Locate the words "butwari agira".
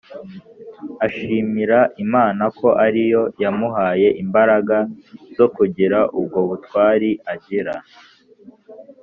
6.49-7.75